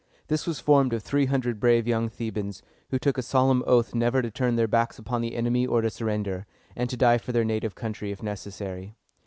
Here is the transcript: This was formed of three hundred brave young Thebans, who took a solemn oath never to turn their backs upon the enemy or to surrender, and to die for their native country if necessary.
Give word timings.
This 0.29 0.47
was 0.47 0.59
formed 0.59 0.93
of 0.93 1.03
three 1.03 1.27
hundred 1.27 1.59
brave 1.59 1.87
young 1.87 2.09
Thebans, 2.09 2.63
who 2.89 2.97
took 2.97 3.19
a 3.19 3.21
solemn 3.21 3.63
oath 3.67 3.93
never 3.93 4.23
to 4.23 4.31
turn 4.31 4.55
their 4.55 4.67
backs 4.67 4.97
upon 4.97 5.21
the 5.21 5.35
enemy 5.35 5.67
or 5.67 5.81
to 5.81 5.91
surrender, 5.91 6.47
and 6.75 6.89
to 6.89 6.97
die 6.97 7.19
for 7.19 7.31
their 7.31 7.45
native 7.45 7.75
country 7.75 8.09
if 8.11 8.23
necessary. 8.23 8.95